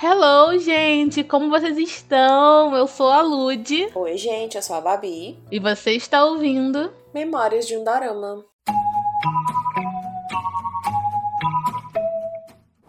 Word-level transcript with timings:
Hello, 0.00 0.58
gente! 0.58 1.24
Como 1.24 1.50
vocês 1.50 1.76
estão? 1.78 2.74
Eu 2.74 2.86
sou 2.86 3.10
a 3.10 3.22
Lud. 3.22 3.88
Oi, 3.94 4.16
gente, 4.16 4.56
eu 4.56 4.62
sou 4.62 4.76
a 4.76 4.80
Babi. 4.80 5.38
E 5.50 5.58
você 5.58 5.92
está 5.92 6.24
ouvindo 6.24 6.92
Memórias 7.12 7.66
de 7.66 7.76
um 7.76 7.84
Dorama. 7.84 8.44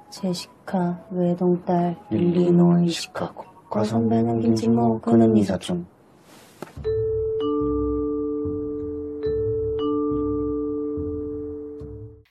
제시카 0.10 1.06
외동딸 1.12 1.98
일리노이 2.10 2.88
시카고 2.88 3.44
과선배는 3.70 4.40
김치모 4.42 5.02
그는 5.02 5.36
이사촌 5.36 5.86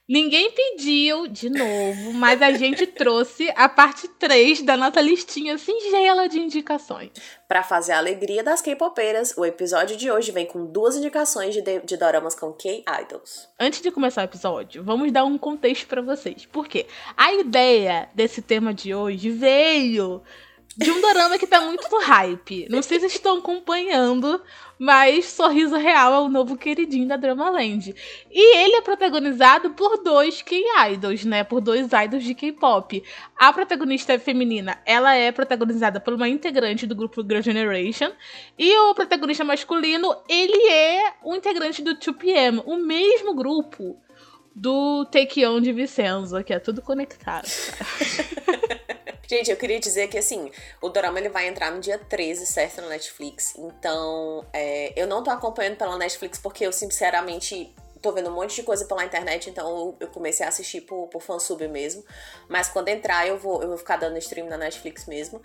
Ninguém 0.09 0.49
pediu 0.49 1.27
de 1.27 1.51
novo, 1.51 2.13
mas 2.13 2.41
a 2.41 2.51
gente 2.51 2.87
trouxe 2.97 3.47
a 3.55 3.69
parte 3.69 4.07
3 4.07 4.63
da 4.63 4.75
nossa 4.75 4.99
listinha 4.99 5.55
singela 5.55 6.27
de 6.27 6.39
indicações. 6.39 7.11
Para 7.47 7.61
fazer 7.61 7.91
a 7.91 7.99
alegria 7.99 8.43
das 8.43 8.59
K-popeiras, 8.59 9.37
o 9.37 9.45
episódio 9.45 9.95
de 9.95 10.09
hoje 10.09 10.31
vem 10.31 10.47
com 10.47 10.65
duas 10.65 10.95
indicações 10.95 11.53
de, 11.53 11.61
de 11.61 11.95
doramas 11.95 12.33
com 12.33 12.51
K-idols. 12.51 13.49
Antes 13.59 13.81
de 13.81 13.91
começar 13.91 14.23
o 14.23 14.25
episódio, 14.25 14.83
vamos 14.83 15.11
dar 15.11 15.25
um 15.25 15.37
contexto 15.37 15.85
para 15.85 16.01
vocês. 16.01 16.43
Por 16.43 16.67
quê? 16.67 16.87
A 17.15 17.31
ideia 17.35 18.09
desse 18.15 18.41
tema 18.41 18.73
de 18.73 18.95
hoje 18.95 19.29
veio 19.29 20.23
de 20.79 20.91
um 20.91 21.01
dorama 21.01 21.37
que 21.37 21.45
tá 21.45 21.59
muito 21.59 21.89
no 21.91 21.99
hype. 21.99 22.65
Não 22.69 22.81
sei 22.81 23.01
se 23.01 23.07
estão 23.07 23.39
acompanhando, 23.39 24.41
mas 24.77 25.25
Sorriso 25.25 25.75
Real 25.75 26.13
é 26.13 26.19
o 26.19 26.29
novo 26.29 26.55
queridinho 26.55 27.05
da 27.05 27.17
Dramaland. 27.17 27.93
E 28.31 28.57
ele 28.57 28.77
é 28.77 28.81
protagonizado 28.81 29.71
por 29.71 30.01
dois 30.01 30.41
K-idols, 30.41 31.25
né? 31.25 31.43
Por 31.43 31.59
dois 31.59 31.89
idols 31.91 32.23
de 32.23 32.33
K-pop. 32.33 33.03
A 33.37 33.51
protagonista 33.51 34.17
feminina, 34.17 34.79
ela 34.85 35.13
é 35.13 35.33
protagonizada 35.33 35.99
por 35.99 36.13
uma 36.13 36.29
integrante 36.29 36.87
do 36.87 36.95
grupo 36.95 37.23
Girl 37.23 37.41
Generation. 37.41 38.13
E 38.57 38.73
o 38.77 38.95
protagonista 38.95 39.43
masculino, 39.43 40.15
ele 40.29 40.71
é 40.71 41.13
um 41.25 41.35
integrante 41.35 41.83
do 41.83 41.93
2PM, 41.97 42.63
o 42.65 42.77
mesmo 42.77 43.35
grupo 43.35 43.99
do 44.55 45.03
Take 45.11 45.45
On 45.45 45.59
de 45.59 45.73
Vicenza, 45.73 46.41
que 46.41 46.53
é 46.53 46.59
tudo 46.59 46.81
conectado. 46.81 47.49
Gente, 49.29 49.51
eu 49.51 49.57
queria 49.57 49.79
dizer 49.79 50.07
que, 50.07 50.17
assim, 50.17 50.51
o 50.81 50.89
Dorama 50.89 51.19
ele 51.19 51.29
vai 51.29 51.47
entrar 51.47 51.71
no 51.71 51.79
dia 51.79 51.99
13, 51.99 52.47
certo, 52.47 52.81
na 52.81 52.87
Netflix. 52.87 53.53
Então, 53.55 54.43
é, 54.51 54.91
eu 54.99 55.05
não 55.05 55.21
tô 55.23 55.29
acompanhando 55.29 55.77
pela 55.77 55.95
Netflix 55.99 56.39
porque 56.39 56.65
eu, 56.65 56.73
sinceramente, 56.73 57.71
tô 58.01 58.11
vendo 58.11 58.31
um 58.31 58.33
monte 58.33 58.55
de 58.55 58.63
coisa 58.63 58.85
pela 58.85 59.05
internet, 59.05 59.47
então 59.47 59.95
eu 59.99 60.07
comecei 60.07 60.43
a 60.43 60.49
assistir 60.49 60.81
por, 60.81 61.09
por 61.09 61.21
fansub 61.21 61.67
mesmo. 61.67 62.03
Mas 62.47 62.69
quando 62.69 62.87
entrar, 62.87 63.27
eu 63.27 63.37
vou, 63.37 63.61
eu 63.61 63.67
vou 63.67 63.77
ficar 63.77 63.97
dando 63.97 64.17
stream 64.17 64.47
na 64.47 64.57
Netflix 64.57 65.05
mesmo. 65.05 65.39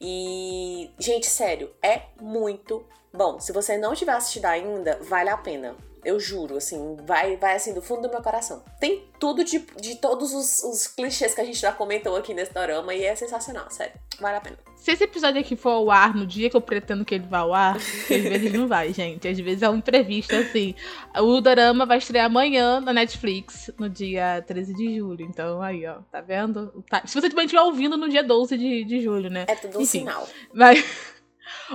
E, 0.00 0.90
gente, 0.98 1.28
sério, 1.28 1.72
é 1.80 2.02
muito 2.20 2.84
bom. 3.12 3.38
Se 3.38 3.52
você 3.52 3.78
não 3.78 3.94
tiver 3.94 4.14
assistido 4.14 4.46
ainda, 4.46 4.98
vale 5.00 5.30
a 5.30 5.36
pena. 5.36 5.76
Eu 6.04 6.18
juro, 6.20 6.56
assim, 6.56 6.96
vai, 7.04 7.36
vai 7.36 7.56
assim 7.56 7.74
do 7.74 7.82
fundo 7.82 8.02
do 8.02 8.10
meu 8.10 8.22
coração. 8.22 8.62
Tem 8.80 9.04
tudo 9.18 9.44
de, 9.44 9.58
de 9.80 9.96
todos 9.96 10.32
os, 10.32 10.62
os 10.64 10.86
clichês 10.86 11.34
que 11.34 11.40
a 11.40 11.44
gente 11.44 11.58
já 11.58 11.72
comentou 11.72 12.16
aqui 12.16 12.32
nesse 12.32 12.52
dorama 12.52 12.94
e 12.94 13.04
é 13.04 13.14
sensacional, 13.14 13.70
sério. 13.70 13.94
Vale 14.20 14.36
a 14.36 14.40
pena. 14.40 14.58
Se 14.76 14.92
esse 14.92 15.04
episódio 15.04 15.40
aqui 15.40 15.56
for 15.56 15.70
ao 15.70 15.90
ar 15.90 16.14
no 16.14 16.26
dia 16.26 16.48
que 16.48 16.56
eu 16.56 16.60
pretendo 16.60 17.04
que 17.04 17.14
ele 17.14 17.26
vá 17.26 17.38
ao 17.38 17.52
ar, 17.52 17.76
às 17.76 18.06
vezes 18.08 18.52
não 18.52 18.66
vai, 18.68 18.90
gente. 18.94 19.26
Às 19.26 19.38
vezes 19.38 19.62
é 19.62 19.68
um 19.68 19.76
imprevisto, 19.76 20.34
assim. 20.34 20.74
O 21.16 21.40
dorama 21.40 21.84
vai 21.84 21.98
estrear 21.98 22.26
amanhã 22.26 22.80
na 22.80 22.92
Netflix, 22.92 23.70
no 23.78 23.88
dia 23.88 24.42
13 24.46 24.74
de 24.74 24.98
julho. 24.98 25.24
Então, 25.24 25.60
aí, 25.60 25.86
ó, 25.86 25.96
tá 26.10 26.20
vendo? 26.20 26.84
Tá. 26.88 27.02
Se 27.04 27.14
você 27.14 27.28
também 27.28 27.44
estiver 27.44 27.62
ouvindo 27.62 27.96
no 27.96 28.08
dia 28.08 28.22
12 28.22 28.56
de, 28.56 28.84
de 28.84 29.00
julho, 29.00 29.28
né? 29.30 29.46
É 29.48 29.54
tudo 29.54 29.78
um 29.78 29.82
Enfim, 29.82 30.00
sinal. 30.00 30.28
Mas. 30.52 30.84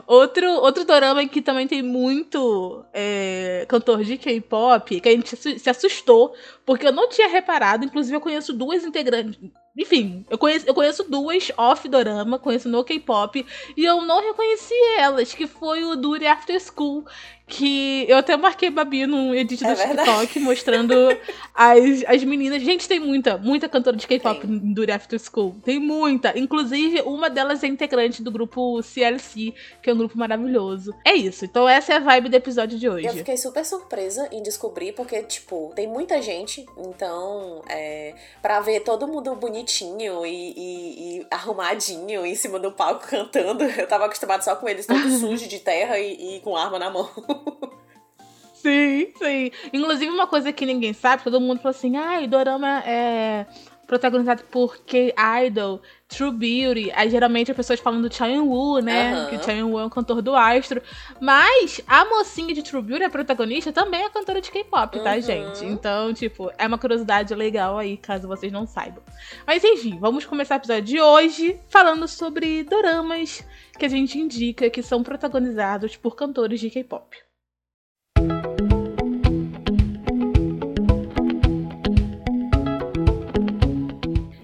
Outro, 0.08 0.50
outro 0.50 0.86
dorama 0.86 1.26
que 1.28 1.42
também 1.42 1.68
tem 1.68 1.84
muito 1.84 2.84
é, 2.94 3.66
cantor 3.68 4.04
de 4.04 4.18
K-pop, 4.18 5.00
que 5.00 5.10
a 5.10 5.12
gente 5.12 5.36
se 5.36 5.70
assustou, 5.70 6.34
porque 6.66 6.88
eu 6.88 6.92
não 6.92 7.08
tinha 7.08 7.28
reparado, 7.28 7.86
inclusive 7.86 8.16
eu 8.16 8.22
conheço 8.22 8.54
duas 8.54 8.84
integrantes. 8.84 9.40
Enfim, 9.78 10.26
eu 10.30 10.38
conheço, 10.38 10.68
eu 10.68 10.74
conheço 10.74 11.04
duas 11.10 11.52
off-dorama, 11.58 12.38
conheço 12.40 12.70
no 12.70 12.84
K-pop, 12.84 13.46
e 13.76 13.84
eu 13.84 14.02
não 14.02 14.22
reconheci 14.22 14.74
elas, 14.98 15.34
que 15.34 15.48
foi 15.48 15.84
o 15.84 15.96
Duri 15.96 16.28
After 16.28 16.60
School, 16.60 17.06
que 17.54 18.06
eu 18.10 18.18
até 18.18 18.36
marquei 18.36 18.72
Babi 18.72 19.06
num 19.06 19.34
edit 19.34 19.64
é 19.64 19.70
do 19.70 19.76
verdade. 19.76 20.10
TikTok 20.10 20.40
mostrando 20.42 20.94
as, 21.54 22.04
as 22.08 22.24
meninas. 22.24 22.62
Gente, 22.64 22.88
tem 22.88 23.00
muita, 23.00 23.38
muita 23.38 23.70
cantora 23.70 23.96
de 23.96 24.08
K-pop 24.08 24.46
do 24.46 24.92
After 24.92 25.20
School. 25.20 25.56
Tem 25.64 25.80
muita. 25.80 26.38
Inclusive, 26.38 27.02
uma 27.02 27.30
delas 27.30 27.64
é 27.64 27.68
integrante 27.68 28.24
do 28.24 28.32
grupo 28.32 28.82
CLC, 28.82 29.54
que 29.82 29.90
é 29.90 29.94
um 29.94 29.98
grupo 29.98 30.18
maravilhoso. 30.18 30.94
É 31.06 31.14
isso. 31.14 31.46
Então, 31.46 31.70
essa 31.70 31.94
é 31.94 31.98
a 31.98 32.00
vibe 32.00 32.30
do 32.30 32.36
episódio 32.36 32.80
de 32.80 32.90
hoje. 32.90 33.08
Eu 33.08 33.14
fiquei 33.14 33.38
super 33.38 33.64
surpresa 33.64 34.28
em 34.32 34.42
descobrir, 34.42 34.94
porque, 34.94 35.22
tipo, 35.24 35.72
tem 35.76 35.88
muita 35.88 36.22
gente. 36.22 36.66
Então, 36.78 37.62
é, 37.70 38.16
pra 38.42 38.60
ver 38.62 38.80
todo 38.80 39.08
mundo 39.08 39.36
bonitinho 39.36 40.26
e, 40.26 40.54
e, 40.58 41.20
e 41.20 41.28
arrumadinho 41.30 42.26
em 42.26 42.36
cima 42.36 42.58
do 42.60 42.72
palco 42.72 43.06
cantando, 43.08 43.64
eu 43.64 43.88
tava 43.88 44.06
acostumado 44.06 44.44
só 44.44 44.56
com 44.56 44.68
eles 44.68 44.88
todos 44.88 45.14
sujos 45.22 45.48
de 45.48 45.60
terra 45.60 46.00
e, 46.00 46.38
e 46.38 46.40
com 46.40 46.58
arma 46.58 46.80
na 46.80 46.90
mão. 46.90 47.10
Sim, 48.64 49.12
sim. 49.18 49.52
Inclusive, 49.74 50.10
uma 50.10 50.26
coisa 50.26 50.54
que 50.54 50.66
ninguém 50.66 50.94
sabe, 50.94 51.22
todo 51.22 51.42
mundo 51.42 51.60
fala 51.60 51.76
assim, 51.76 51.98
ah, 51.98 52.22
o 52.24 52.28
Dorama 52.30 52.82
é 52.86 53.46
protagonizado 53.86 54.44
por 54.46 54.78
K-Idol, 54.86 55.82
True 56.08 56.32
Beauty. 56.32 56.92
Aí 56.96 57.10
geralmente 57.10 57.52
as 57.52 57.58
pessoas 57.58 57.80
falam 57.80 58.02
do 58.02 58.14
Cha 58.14 58.26
Woo, 58.26 58.80
né? 58.80 59.24
Uhum. 59.24 59.38
Que 59.38 59.62
o 59.62 59.68
Woo 59.68 59.80
é 59.80 59.86
um 59.86 59.90
cantor 59.90 60.22
do 60.22 60.36
Astro. 60.36 60.82
Mas 61.20 61.82
a 61.88 62.06
mocinha 62.06 62.54
de 62.54 62.64
True 62.64 62.82
Beauty, 62.82 63.04
a 63.04 63.10
protagonista, 63.10 63.72
também 63.72 64.04
é 64.04 64.10
cantora 64.10 64.42
de 64.42 64.50
K-pop, 64.50 65.00
tá, 65.02 65.14
uhum. 65.14 65.22
gente? 65.22 65.66
Então, 65.66 66.14
tipo, 66.14 66.50
é 66.58 66.66
uma 66.66 66.78
curiosidade 66.78 67.36
legal 67.36 67.78
aí, 67.78 67.98
caso 67.98 68.28
vocês 68.28 68.52
não 68.52 68.66
saibam. 68.66 69.04
Mas 69.46 69.64
enfim, 69.64 69.98
vamos 70.00 70.26
começar 70.26 70.56
o 70.56 70.58
episódio 70.58 70.84
de 70.84 71.02
hoje 71.02 71.60
falando 71.68 72.08
sobre 72.08 72.64
doramas 72.64 73.46
que 73.78 73.86
a 73.86 73.90
gente 73.90 74.18
indica 74.18 74.70
que 74.70 74.82
são 74.82 75.04
protagonizados 75.04 75.98
por 75.98 76.16
cantores 76.16 76.60
de 76.60 76.70
K-pop. 76.70 77.18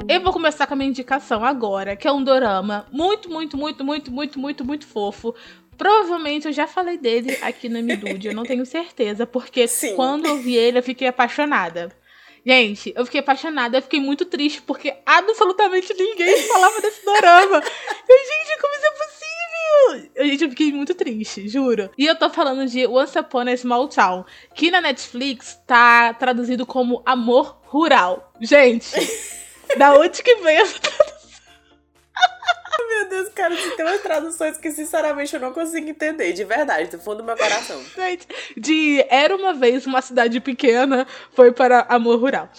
Eu 0.09 0.22
vou 0.22 0.34
começar 0.34 0.66
com 0.66 0.74
a 0.74 0.75
minha 0.75 0.90
indicação 0.90 1.46
agora, 1.46 1.96
que 1.96 2.08
é 2.08 2.12
um 2.12 2.24
dorama 2.24 2.88
muito, 2.92 3.30
muito, 3.30 3.56
muito, 3.56 3.86
muito, 3.86 4.12
muito, 4.12 4.40
muito, 4.40 4.66
muito 4.66 4.88
fofo. 4.88 5.36
Provavelmente 5.78 6.47
eu 6.47 6.52
já 6.52 6.66
falei 6.66 6.97
dele 6.97 7.38
aqui 7.44 7.70
na 7.70 7.80
Midude, 7.80 8.28
eu 8.28 8.34
não 8.34 8.42
tenho 8.42 8.66
certeza, 8.66 9.28
porque 9.28 9.68
Sim. 9.68 9.96
quando 9.96 10.25
eu 10.25 10.38
vi 10.38 10.56
ele 10.56 10.80
eu 10.80 10.84
fiquei 10.84 11.08
apaixonada. 11.08 11.96
Gente, 12.44 12.92
eu 12.96 13.06
fiquei 13.06 13.20
apaixonada, 13.20 13.78
eu 13.78 13.84
fiquei 13.84 14.00
muito 14.00 14.25
triste, 14.25 14.64
porque 14.64 14.96
absolutamente 15.06 15.94
ninguém 15.94 16.41
falava 16.41 16.81
desse 16.81 17.06
dorama. 17.06 17.58
Eu, 17.58 18.18
gente, 18.18 18.59
como 18.59 18.74
isso 18.74 18.86
é 18.86 18.91
possível? 18.91 20.12
Eu, 20.16 20.26
gente, 20.26 20.44
eu 20.44 20.50
fiquei 20.50 20.72
muito 20.74 20.96
triste, 20.96 21.47
juro. 21.47 21.91
E 21.96 22.08
eu 22.08 22.16
tô 22.16 22.31
falando 22.31 22.66
de 22.66 22.88
Once 22.88 23.20
Upon 23.20 23.47
a 23.47 23.56
Small 23.56 23.88
Town, 23.88 24.26
que 24.56 24.72
na 24.72 24.81
Netflix 24.81 25.62
tá 25.68 26.16
traduzido 26.16 26.66
como 26.66 27.03
Amor 27.06 27.59
Rural. 27.66 28.34
Gente, 28.41 28.90
da 29.78 29.94
onde 29.94 30.22
que 30.24 30.35
vem 30.35 30.57
essa 30.57 30.80
tradução? 30.80 31.30
Meu 32.90 33.09
Deus, 33.09 33.30
cara, 33.30 33.56
tem 33.56 33.85
umas 33.85 34.02
traduções 34.02 34.57
que 34.57 34.72
sinceramente 34.72 35.34
eu 35.34 35.40
não 35.40 35.53
consigo 35.53 35.90
entender, 35.90 36.34
de 36.34 36.44
verdade, 36.44 36.90
do 36.90 37.00
fundo 37.00 37.18
do 37.18 37.24
meu 37.24 37.38
coração. 37.38 37.81
Gente, 37.96 38.28
de 38.56 39.06
Era 39.09 39.35
uma 39.35 39.53
vez 39.53 39.85
uma 39.85 40.02
cidade 40.02 40.40
pequena 40.40 41.06
foi 41.34 41.52
para 41.52 41.82
Amor 41.90 42.20
Rural. 42.20 42.49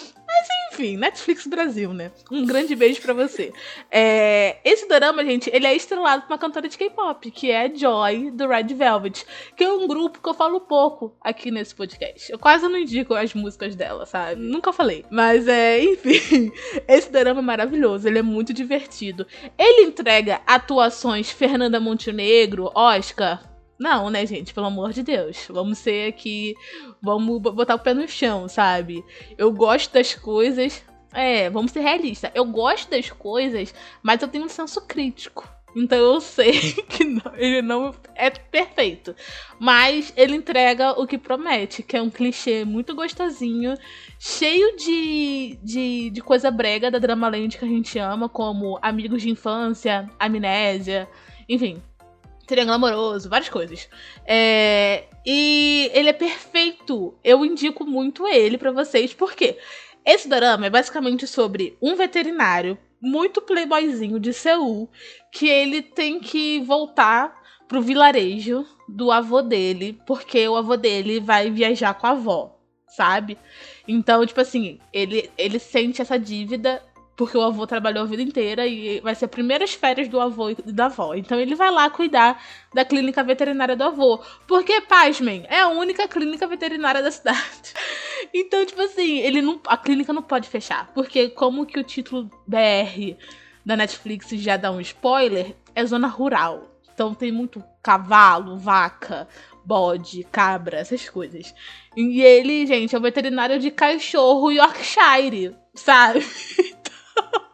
Enfim, 0.80 0.96
Netflix 0.96 1.46
Brasil, 1.46 1.92
né? 1.92 2.10
Um 2.30 2.46
grande 2.46 2.74
beijo 2.74 3.02
para 3.02 3.12
você. 3.12 3.52
É, 3.90 4.56
esse 4.64 4.88
drama, 4.88 5.22
gente, 5.22 5.50
ele 5.52 5.66
é 5.66 5.76
estrelado 5.76 6.22
por 6.22 6.32
uma 6.32 6.38
cantora 6.38 6.66
de 6.70 6.78
K-pop, 6.78 7.30
que 7.30 7.50
é 7.50 7.70
Joy, 7.70 8.30
do 8.30 8.48
Red 8.48 8.72
Velvet, 8.74 9.26
que 9.54 9.62
é 9.62 9.70
um 9.70 9.86
grupo 9.86 10.22
que 10.22 10.26
eu 10.26 10.32
falo 10.32 10.58
pouco 10.58 11.14
aqui 11.20 11.50
nesse 11.50 11.74
podcast. 11.74 12.32
Eu 12.32 12.38
quase 12.38 12.66
não 12.66 12.78
indico 12.78 13.12
as 13.12 13.34
músicas 13.34 13.76
dela, 13.76 14.06
sabe? 14.06 14.40
Nunca 14.40 14.72
falei. 14.72 15.04
Mas 15.10 15.46
é, 15.46 15.84
enfim, 15.84 16.50
esse 16.88 17.12
drama 17.12 17.40
é 17.40 17.44
maravilhoso, 17.44 18.08
ele 18.08 18.20
é 18.20 18.22
muito 18.22 18.54
divertido. 18.54 19.26
Ele 19.58 19.82
entrega 19.82 20.40
atuações 20.46 21.28
Fernanda 21.28 21.78
Montenegro, 21.78 22.72
Oscar, 22.74 23.49
não, 23.80 24.10
né, 24.10 24.26
gente? 24.26 24.52
Pelo 24.52 24.66
amor 24.66 24.92
de 24.92 25.02
Deus. 25.02 25.46
Vamos 25.48 25.78
ser 25.78 26.10
aqui. 26.10 26.54
Vamos 27.00 27.40
botar 27.40 27.76
o 27.76 27.78
pé 27.78 27.94
no 27.94 28.06
chão, 28.06 28.46
sabe? 28.46 29.02
Eu 29.38 29.50
gosto 29.50 29.90
das 29.94 30.14
coisas. 30.14 30.84
É, 31.14 31.48
vamos 31.48 31.72
ser 31.72 31.80
realistas. 31.80 32.30
Eu 32.34 32.44
gosto 32.44 32.90
das 32.90 33.10
coisas, 33.10 33.74
mas 34.02 34.20
eu 34.20 34.28
tenho 34.28 34.44
um 34.44 34.50
senso 34.50 34.86
crítico. 34.86 35.48
Então 35.74 35.98
eu 35.98 36.20
sei 36.20 36.52
que 36.90 37.04
não, 37.04 37.34
ele 37.36 37.62
não 37.62 37.94
é 38.14 38.28
perfeito. 38.28 39.16
Mas 39.58 40.12
ele 40.14 40.36
entrega 40.36 41.00
o 41.00 41.06
que 41.06 41.16
promete, 41.16 41.82
que 41.82 41.96
é 41.96 42.02
um 42.02 42.10
clichê 42.10 42.66
muito 42.66 42.94
gostosinho, 42.94 43.74
cheio 44.18 44.76
de, 44.76 45.58
de, 45.62 46.10
de 46.10 46.20
coisa 46.20 46.50
brega 46.50 46.90
da 46.90 46.98
drama 46.98 47.30
land 47.30 47.56
que 47.56 47.64
a 47.64 47.68
gente 47.68 47.98
ama, 47.98 48.28
como 48.28 48.78
amigos 48.82 49.22
de 49.22 49.30
infância, 49.30 50.06
amnésia, 50.18 51.08
enfim. 51.48 51.80
Triângulo 52.50 52.74
amoroso, 52.74 53.28
várias 53.28 53.48
coisas. 53.48 53.88
É, 54.26 55.04
e 55.24 55.88
ele 55.94 56.08
é 56.08 56.12
perfeito. 56.12 57.14
Eu 57.22 57.44
indico 57.44 57.86
muito 57.86 58.26
ele 58.26 58.58
para 58.58 58.72
vocês, 58.72 59.14
porque 59.14 59.56
esse 60.04 60.28
drama 60.28 60.66
é 60.66 60.70
basicamente 60.70 61.28
sobre 61.28 61.78
um 61.80 61.94
veterinário 61.94 62.76
muito 63.00 63.40
playboyzinho 63.40 64.18
de 64.18 64.32
Seul, 64.32 64.90
que 65.32 65.48
ele 65.48 65.80
tem 65.80 66.18
que 66.18 66.60
voltar 66.62 67.40
pro 67.68 67.80
vilarejo 67.80 68.66
do 68.88 69.12
avô 69.12 69.42
dele, 69.42 70.00
porque 70.04 70.48
o 70.48 70.56
avô 70.56 70.76
dele 70.76 71.20
vai 71.20 71.52
viajar 71.52 71.94
com 71.94 72.08
a 72.08 72.10
avó, 72.10 72.58
sabe? 72.88 73.38
Então, 73.86 74.26
tipo 74.26 74.40
assim, 74.40 74.80
ele, 74.92 75.30
ele 75.38 75.60
sente 75.60 76.02
essa 76.02 76.18
dívida 76.18 76.82
porque 77.20 77.36
o 77.36 77.42
avô 77.42 77.66
trabalhou 77.66 78.04
a 78.04 78.06
vida 78.06 78.22
inteira 78.22 78.66
e 78.66 78.98
vai 79.00 79.14
ser 79.14 79.26
as 79.26 79.30
primeiras 79.30 79.74
férias 79.74 80.08
do 80.08 80.18
avô 80.18 80.48
e 80.48 80.54
da 80.54 80.86
avó. 80.86 81.12
Então 81.12 81.38
ele 81.38 81.54
vai 81.54 81.70
lá 81.70 81.90
cuidar 81.90 82.42
da 82.72 82.82
clínica 82.82 83.22
veterinária 83.22 83.76
do 83.76 83.84
avô. 83.84 84.22
Porque, 84.48 84.80
pasmem, 84.80 85.44
é 85.50 85.60
a 85.60 85.68
única 85.68 86.08
clínica 86.08 86.46
veterinária 86.46 87.02
da 87.02 87.10
cidade. 87.10 87.38
Então, 88.32 88.64
tipo 88.64 88.80
assim, 88.82 89.18
ele 89.18 89.40
não, 89.42 89.58
a 89.66 89.76
clínica 89.76 90.12
não 90.12 90.22
pode 90.22 90.48
fechar. 90.48 90.90
Porque 90.94 91.30
como 91.30 91.66
que 91.66 91.80
o 91.80 91.82
título 91.82 92.30
BR 92.46 93.16
da 93.64 93.76
Netflix 93.76 94.28
já 94.30 94.56
dá 94.56 94.70
um 94.70 94.80
spoiler, 94.80 95.56
é 95.74 95.84
zona 95.84 96.06
rural. 96.06 96.70
Então 96.94 97.14
tem 97.14 97.32
muito 97.32 97.64
cavalo, 97.82 98.56
vaca, 98.56 99.26
bode, 99.64 100.22
cabra, 100.30 100.78
essas 100.78 101.08
coisas. 101.08 101.54
E 101.96 102.22
ele, 102.22 102.66
gente, 102.66 102.94
é 102.94 102.98
um 102.98 103.02
veterinário 103.02 103.58
de 103.58 103.70
cachorro 103.70 104.50
Yorkshire, 104.50 105.56
sabe? 105.74 106.20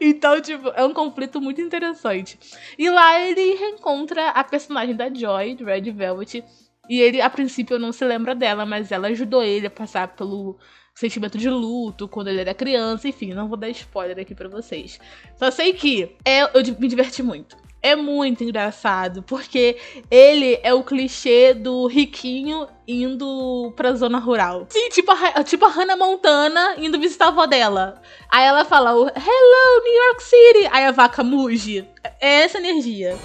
Então, 0.00 0.40
tipo, 0.40 0.68
é 0.70 0.84
um 0.84 0.92
conflito 0.92 1.40
muito 1.40 1.60
interessante. 1.60 2.38
E 2.76 2.90
lá 2.90 3.20
ele 3.20 3.54
reencontra 3.54 4.30
a 4.30 4.44
personagem 4.44 4.94
da 4.94 5.12
Joy, 5.12 5.54
do 5.54 5.64
Red 5.64 5.90
Velvet. 5.92 6.44
E 6.88 7.00
ele, 7.00 7.20
a 7.20 7.30
princípio, 7.30 7.78
não 7.78 7.92
se 7.92 8.04
lembra 8.04 8.34
dela, 8.34 8.66
mas 8.66 8.92
ela 8.92 9.08
ajudou 9.08 9.42
ele 9.42 9.66
a 9.66 9.70
passar 9.70 10.08
pelo 10.08 10.58
sentimento 10.94 11.38
de 11.38 11.48
luto 11.48 12.08
quando 12.08 12.28
ele 12.28 12.40
era 12.40 12.54
criança. 12.54 13.08
Enfim, 13.08 13.32
não 13.32 13.48
vou 13.48 13.56
dar 13.56 13.68
spoiler 13.70 14.18
aqui 14.18 14.34
para 14.34 14.48
vocês. 14.48 15.00
Só 15.36 15.50
sei 15.50 15.72
que 15.72 16.16
é, 16.24 16.42
eu 16.42 16.62
me 16.78 16.88
diverti 16.88 17.22
muito 17.22 17.56
é 17.86 17.94
muito 17.94 18.42
engraçado, 18.42 19.22
porque 19.22 19.76
ele 20.10 20.58
é 20.62 20.74
o 20.74 20.82
clichê 20.82 21.54
do 21.54 21.86
riquinho 21.86 22.66
indo 22.86 23.72
pra 23.76 23.92
zona 23.92 24.18
rural. 24.18 24.66
Sim, 24.68 24.88
tipo 24.88 25.12
a, 25.12 25.44
tipo 25.44 25.64
a 25.64 25.68
Hannah 25.68 25.96
Montana 25.96 26.74
indo 26.78 26.98
visitar 26.98 27.26
a 27.26 27.28
avó 27.28 27.46
dela. 27.46 28.02
Aí 28.28 28.44
ela 28.44 28.64
fala, 28.64 28.90
Hello, 28.90 29.84
New 29.84 30.04
York 30.06 30.22
City! 30.22 30.68
Aí 30.72 30.84
a 30.84 30.90
vaca 30.90 31.22
muge. 31.22 31.88
É 32.20 32.42
essa 32.42 32.58
energia. 32.58 33.16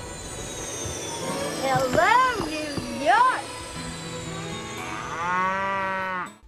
Hello, 1.63 2.45
New 2.47 3.07
York! 3.07 3.41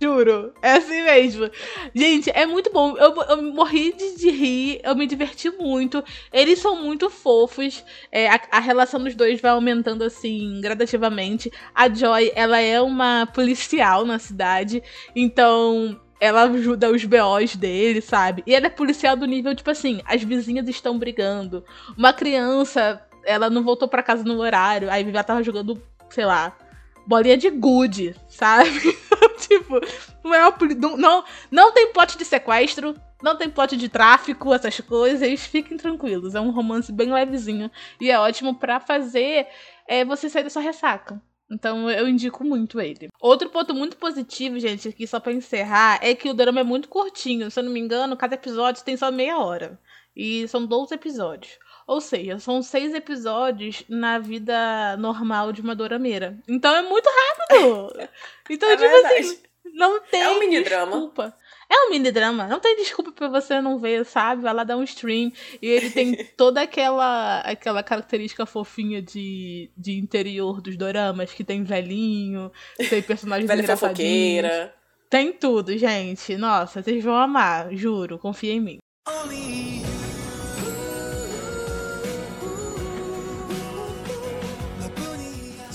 Juro, 0.04 0.54
é 0.62 0.74
assim 0.74 1.02
mesmo. 1.02 1.50
Gente, 1.96 2.30
é 2.34 2.46
muito 2.46 2.70
bom. 2.74 2.98
Eu, 2.98 3.16
eu 3.16 3.42
morri 3.54 3.94
de, 3.94 4.18
de, 4.18 4.30
rir, 4.30 4.82
eu 4.84 4.94
me 4.98 5.08
diverti 5.08 5.50
muito. 5.50 6.04
Eles 6.34 6.60
são 6.60 6.84
muito 6.84 7.10
fofos. 7.10 7.86
É, 8.12 8.28
a, 8.28 8.42
a, 8.52 8.60
relação 8.60 9.02
dos 9.02 9.16
dois 9.16 9.40
vai 9.40 9.52
aumentando 9.52 10.04
assim 10.04 10.60
gradativamente. 10.60 11.50
A 11.74 11.88
Joy, 11.88 12.34
ela 12.36 12.60
é 12.60 12.82
uma 12.82 13.26
policial 13.34 14.04
na 14.04 14.20
cidade, 14.20 14.84
então 15.16 15.98
ela 16.20 16.44
ajuda 16.44 16.92
os 16.92 17.06
BOs 17.06 17.56
dele, 17.56 18.02
sabe? 18.02 18.44
E 18.46 18.54
ela 18.54 18.66
é 18.66 18.70
policial 18.70 19.16
do 19.16 19.26
nível, 19.26 19.56
tipo 19.56 19.72
assim, 19.72 20.02
as 20.06 20.22
vizinhas 20.22 20.68
estão 20.68 21.00
brigando. 21.00 21.64
Uma 21.98 22.12
criança, 22.12 23.02
ela 23.26 23.50
não 23.50 23.64
voltou 23.64 23.88
para 23.88 24.04
casa 24.04 24.26
no 24.26 24.38
horário, 24.42 24.92
aí 24.92 25.08
ela 25.08 25.24
tava 25.24 25.42
jogando, 25.44 25.82
sei 26.10 26.26
lá, 26.26 26.58
bolinha 27.06 27.38
de 27.38 27.50
gude, 27.50 28.16
sabe? 28.28 28.98
tipo, 29.48 29.80
não 30.24 30.34
é 30.34 30.42
não, 30.78 30.98
não, 30.98 31.24
não 31.52 31.72
tem 31.72 31.92
plot 31.92 32.18
de 32.18 32.26
sequestro, 32.26 32.96
não 33.22 33.38
tem 33.38 33.50
plot 33.50 33.78
de 33.78 33.90
tráfico, 33.90 34.54
essas 34.54 34.80
coisas. 34.82 35.42
Fiquem 35.46 35.78
tranquilos. 35.78 36.36
É 36.36 36.42
um 36.42 36.52
romance 36.52 36.92
bem 36.92 37.12
levezinho. 37.12 37.72
E 38.00 38.12
é 38.12 38.20
ótimo 38.20 38.56
para 38.56 38.80
fazer 38.80 39.48
é, 39.88 40.04
você 40.04 40.30
sair 40.30 40.44
da 40.44 40.50
sua 40.50 40.62
ressaca. 40.62 41.22
Então 41.52 41.90
eu 41.90 42.08
indico 42.08 42.44
muito 42.44 42.82
ele. 42.82 43.10
Outro 43.20 43.50
ponto 43.50 43.74
muito 43.74 43.98
positivo, 43.98 44.60
gente, 44.60 44.88
aqui 44.88 45.06
só 45.06 45.20
para 45.20 45.34
encerrar, 45.34 46.00
é 46.02 46.16
que 46.16 46.30
o 46.30 46.34
drama 46.34 46.62
é 46.62 46.64
muito 46.64 46.90
curtinho. 46.90 47.50
Se 47.52 47.60
eu 47.60 47.64
não 47.64 47.72
me 47.72 47.80
engano, 47.80 48.18
cada 48.18 48.36
episódio 48.36 48.84
tem 48.84 48.98
só 48.98 49.12
meia 49.12 49.38
hora. 49.38 49.80
E 50.16 50.48
são 50.48 50.66
12 50.66 50.94
episódios. 50.94 51.58
Ou 51.86 52.00
seja, 52.00 52.40
são 52.40 52.62
seis 52.62 52.94
episódios 52.94 53.84
na 53.90 54.20
vida 54.20 54.96
normal 54.98 55.52
de 55.52 55.62
uma 55.62 55.76
dorameira. 55.76 56.38
Então 56.48 56.76
é 56.76 56.82
muito 56.82 57.10
rápido. 57.10 58.10
Então, 58.50 58.70
é 58.70 58.76
tipo 58.76 58.86
assim, 58.86 59.02
verdade. 59.02 59.20
assim, 59.22 59.40
não 59.74 60.02
tem 60.02 60.22
é 60.22 60.30
um 60.30 60.40
mini 60.40 60.62
desculpa. 60.62 61.24
Drama. 61.24 61.38
É 61.70 61.88
um 61.88 61.90
mini 61.90 62.12
drama. 62.12 62.48
Não 62.48 62.60
tem 62.60 62.76
desculpa 62.76 63.12
pra 63.12 63.30
você 63.30 63.62
não 63.62 63.80
ver, 63.80 64.06
sabe? 64.06 64.42
Vai 64.42 64.54
lá 64.54 64.64
dar 64.64 64.76
um 64.76 64.84
stream. 64.84 65.32
E 65.62 65.68
ele 65.68 65.90
tem 65.90 66.26
toda 66.38 66.62
aquela 66.62 67.40
aquela 67.40 67.82
característica 67.82 68.46
fofinha 68.46 69.02
de, 69.02 69.72
de 69.78 69.98
interior 69.98 70.62
dos 70.62 70.76
doramas, 70.76 71.32
que 71.32 71.44
tem 71.44 71.64
velhinho, 71.64 72.52
tem 72.90 73.02
personagens 73.02 73.48
Velha 73.48 73.62
engraçadinhos. 73.62 74.42
Fofoqueira. 74.42 74.76
Tem 75.10 75.32
tudo, 75.32 75.78
gente. 75.78 76.36
Nossa, 76.36 76.84
vocês 76.84 77.04
vão 77.04 77.16
amar, 77.16 77.74
juro. 77.74 78.20
Confia 78.20 78.54
em 78.54 78.60
mim. 78.60 78.78
Only 79.08 79.53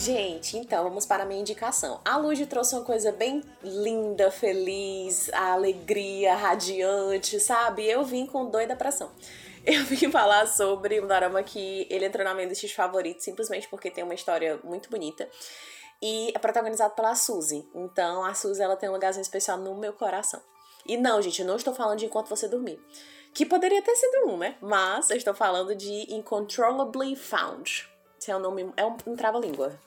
Gente, 0.08 0.56
então 0.56 0.84
vamos 0.84 1.04
para 1.04 1.24
a 1.24 1.26
minha 1.26 1.38
indicação. 1.38 2.00
A 2.02 2.16
Lud 2.16 2.46
trouxe 2.46 2.74
uma 2.74 2.82
coisa 2.82 3.12
bem 3.12 3.44
linda, 3.62 4.30
feliz, 4.30 5.28
a 5.34 5.52
alegria, 5.52 6.34
radiante, 6.34 7.38
sabe? 7.38 7.84
Eu 7.84 8.02
vim 8.02 8.24
com 8.24 8.46
doida 8.46 8.74
pressão. 8.74 9.10
Eu 9.66 9.84
vim 9.84 10.10
falar 10.10 10.46
sobre 10.46 10.98
um 10.98 11.06
drama 11.06 11.42
que 11.42 11.86
ele 11.90 12.06
entrou 12.06 12.24
na 12.24 12.32
minha 12.32 12.48
lista 12.48 12.66
de 12.66 12.74
favoritos 12.74 13.22
simplesmente 13.22 13.68
porque 13.68 13.90
tem 13.90 14.02
uma 14.02 14.14
história 14.14 14.58
muito 14.64 14.88
bonita. 14.88 15.28
E 16.00 16.32
é 16.34 16.38
protagonizado 16.38 16.94
pela 16.94 17.14
Suzy. 17.14 17.68
Então 17.74 18.24
a 18.24 18.32
Suzy 18.32 18.62
ela 18.62 18.76
tem 18.76 18.88
um 18.88 18.92
lugarzinho 18.92 19.20
especial 19.20 19.58
no 19.58 19.74
meu 19.74 19.92
coração. 19.92 20.40
E 20.86 20.96
não, 20.96 21.20
gente, 21.20 21.42
eu 21.42 21.46
não 21.46 21.56
estou 21.56 21.74
falando 21.74 21.98
de 21.98 22.06
Enquanto 22.06 22.30
Você 22.30 22.48
Dormir. 22.48 22.80
Que 23.34 23.44
poderia 23.44 23.82
ter 23.82 23.94
sido 23.94 24.30
um, 24.30 24.38
né? 24.38 24.56
Mas 24.62 25.10
eu 25.10 25.18
estou 25.18 25.34
falando 25.34 25.74
de 25.74 26.14
Incontrollably 26.14 27.14
Found. 27.14 27.86
Esse 28.18 28.30
é 28.30 28.36
um 28.36 28.40
nome. 28.40 28.72
É 28.74 28.86
um, 28.86 28.96
um 29.06 29.14
trava-língua. 29.14 29.78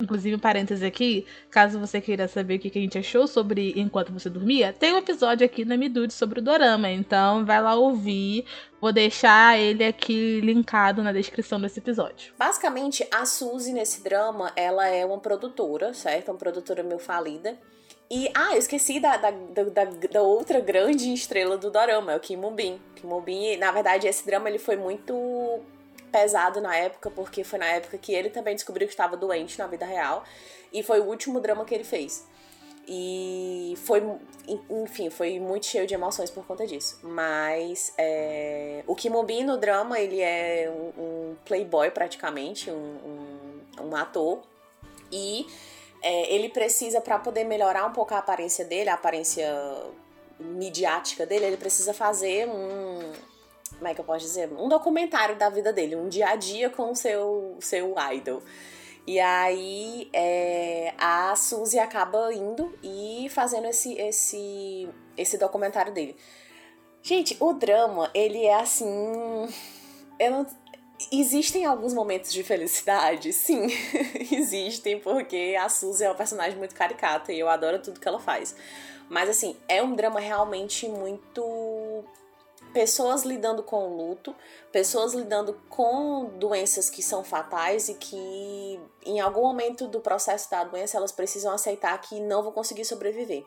Inclusive, 0.00 0.34
um 0.34 0.40
parênteses 0.40 0.82
aqui, 0.82 1.24
caso 1.48 1.78
você 1.78 2.00
queira 2.00 2.26
saber 2.26 2.56
o 2.56 2.58
que 2.58 2.76
a 2.76 2.82
gente 2.82 2.98
achou 2.98 3.28
sobre 3.28 3.72
Enquanto 3.76 4.12
Você 4.12 4.28
Dormia, 4.28 4.72
tem 4.72 4.92
um 4.92 4.98
episódio 4.98 5.46
aqui 5.46 5.64
na 5.64 5.76
Midude 5.76 6.12
sobre 6.12 6.40
o 6.40 6.42
Dorama, 6.42 6.90
então 6.90 7.44
vai 7.44 7.62
lá 7.62 7.76
ouvir. 7.76 8.44
Vou 8.80 8.92
deixar 8.92 9.58
ele 9.58 9.84
aqui 9.84 10.40
linkado 10.40 11.02
na 11.02 11.12
descrição 11.12 11.60
desse 11.60 11.78
episódio. 11.78 12.34
Basicamente, 12.36 13.06
a 13.10 13.24
Suzy 13.24 13.72
nesse 13.72 14.02
drama, 14.02 14.52
ela 14.56 14.86
é 14.88 15.06
uma 15.06 15.18
produtora, 15.18 15.94
certo? 15.94 16.32
Uma 16.32 16.38
produtora 16.38 16.82
meio 16.82 16.98
falida. 16.98 17.56
E, 18.10 18.28
ah, 18.34 18.52
eu 18.52 18.58
esqueci 18.58 18.98
da, 19.00 19.16
da, 19.16 19.30
da, 19.30 19.84
da 19.84 20.22
outra 20.22 20.60
grande 20.60 21.12
estrela 21.12 21.56
do 21.56 21.70
Dorama, 21.70 22.12
é 22.12 22.16
o 22.16 22.20
Kim 22.20 22.36
Moon-bin. 22.36 22.80
Kim 22.96 23.06
Moon-bin, 23.06 23.56
na 23.56 23.70
verdade, 23.70 24.08
esse 24.08 24.26
drama 24.26 24.48
ele 24.48 24.58
foi 24.58 24.76
muito 24.76 25.60
pesado 26.14 26.60
na 26.60 26.76
época, 26.76 27.10
porque 27.10 27.42
foi 27.42 27.58
na 27.58 27.66
época 27.66 27.98
que 27.98 28.14
ele 28.14 28.30
também 28.30 28.54
descobriu 28.54 28.86
que 28.86 28.94
estava 28.94 29.16
doente 29.16 29.58
na 29.58 29.66
vida 29.66 29.84
real. 29.84 30.22
E 30.72 30.80
foi 30.80 31.00
o 31.00 31.04
último 31.06 31.40
drama 31.40 31.64
que 31.64 31.74
ele 31.74 31.82
fez. 31.82 32.24
E 32.86 33.74
foi, 33.78 34.00
enfim, 34.70 35.10
foi 35.10 35.40
muito 35.40 35.66
cheio 35.66 35.88
de 35.88 35.94
emoções 35.94 36.30
por 36.30 36.46
conta 36.46 36.64
disso. 36.68 37.00
Mas 37.02 37.92
é, 37.98 38.84
o 38.86 38.94
Kimobi 38.94 39.42
no 39.42 39.56
drama, 39.56 39.98
ele 39.98 40.20
é 40.20 40.70
um, 40.70 41.02
um 41.02 41.36
playboy 41.44 41.90
praticamente, 41.90 42.70
um, 42.70 42.74
um, 43.80 43.88
um 43.88 43.96
ator. 43.96 44.40
E 45.10 45.48
é, 46.00 46.32
ele 46.32 46.48
precisa, 46.48 47.00
para 47.00 47.18
poder 47.18 47.42
melhorar 47.42 47.86
um 47.86 47.92
pouco 47.92 48.14
a 48.14 48.18
aparência 48.18 48.64
dele, 48.64 48.88
a 48.88 48.94
aparência 48.94 49.52
midiática 50.38 51.26
dele, 51.26 51.46
ele 51.46 51.56
precisa 51.56 51.92
fazer 51.92 52.48
um, 52.48 53.12
como 53.84 53.92
é 53.92 53.94
que 53.94 54.00
eu 54.00 54.04
posso 54.04 54.24
dizer? 54.24 54.50
Um 54.50 54.66
documentário 54.66 55.36
da 55.36 55.50
vida 55.50 55.70
dele, 55.70 55.94
um 55.94 56.08
dia 56.08 56.28
a 56.30 56.36
dia 56.36 56.70
com 56.70 56.92
o 56.92 56.96
seu, 56.96 57.54
seu 57.60 57.94
idol. 58.14 58.42
E 59.06 59.20
aí 59.20 60.08
é, 60.10 60.94
a 60.96 61.36
Suzy 61.36 61.78
acaba 61.78 62.32
indo 62.32 62.72
e 62.82 63.28
fazendo 63.28 63.66
esse, 63.66 63.92
esse, 64.00 64.88
esse 65.18 65.36
documentário 65.36 65.92
dele. 65.92 66.16
Gente, 67.02 67.36
o 67.38 67.52
drama, 67.52 68.10
ele 68.14 68.46
é 68.46 68.54
assim. 68.54 69.46
Eu 70.18 70.30
não, 70.30 70.46
Existem 71.12 71.66
alguns 71.66 71.92
momentos 71.92 72.32
de 72.32 72.42
felicidade? 72.42 73.34
Sim, 73.34 73.66
existem, 74.32 74.98
porque 74.98 75.54
a 75.60 75.68
Suzy 75.68 76.04
é 76.04 76.08
uma 76.08 76.14
personagem 76.14 76.56
muito 76.56 76.74
caricata 76.74 77.30
e 77.34 77.38
eu 77.38 77.50
adoro 77.50 77.82
tudo 77.82 78.00
que 78.00 78.08
ela 78.08 78.18
faz. 78.18 78.56
Mas 79.10 79.28
assim, 79.28 79.54
é 79.68 79.82
um 79.82 79.94
drama 79.94 80.20
realmente 80.20 80.88
muito. 80.88 82.02
Pessoas 82.74 83.22
lidando 83.22 83.62
com 83.62 83.88
o 83.88 83.96
luto, 83.96 84.34
pessoas 84.70 85.14
lidando 85.14 85.54
com 85.70 86.24
doenças 86.38 86.90
que 86.90 87.02
são 87.02 87.24
fatais 87.24 87.88
e 87.88 87.94
que 87.94 88.80
em 89.06 89.20
algum 89.20 89.42
momento 89.42 89.86
do 89.86 90.00
processo 90.00 90.50
da 90.50 90.64
doença 90.64 90.96
elas 90.96 91.12
precisam 91.12 91.54
aceitar 91.54 91.96
que 92.00 92.20
não 92.20 92.42
vão 92.42 92.52
conseguir 92.52 92.84
sobreviver. 92.84 93.44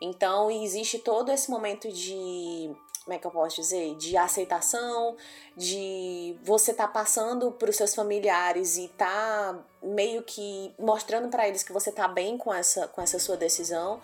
Então 0.00 0.50
existe 0.50 1.00
todo 1.00 1.30
esse 1.30 1.50
momento 1.50 1.90
de 1.90 2.74
como 3.04 3.14
é 3.14 3.18
que 3.18 3.26
eu 3.26 3.30
posso 3.30 3.56
dizer? 3.56 3.96
De 3.96 4.16
aceitação, 4.16 5.16
de 5.56 6.38
você 6.44 6.72
tá 6.72 6.86
passando 6.86 7.50
para 7.50 7.68
os 7.68 7.76
seus 7.76 7.94
familiares 7.94 8.76
e 8.76 8.88
tá 8.88 9.58
meio 9.82 10.22
que 10.22 10.72
mostrando 10.78 11.28
para 11.28 11.48
eles 11.48 11.64
que 11.64 11.72
você 11.72 11.90
tá 11.90 12.06
bem 12.06 12.38
com 12.38 12.54
essa, 12.54 12.86
com 12.86 13.02
essa 13.02 13.18
sua 13.18 13.36
decisão. 13.36 14.00